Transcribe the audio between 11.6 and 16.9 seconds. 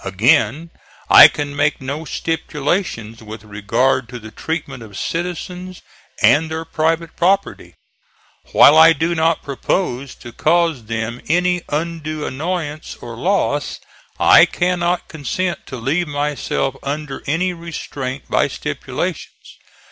undue annoyance or loss, I cannot consent to leave myself